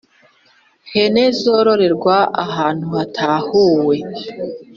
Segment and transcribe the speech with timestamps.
[0.87, 3.97] ihene zororerwa ahantu hatahuwe